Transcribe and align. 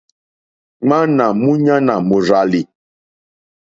Ŋmánà 0.87 1.25
múɲánà 1.41 1.95
mòrzàlì. 2.07 2.61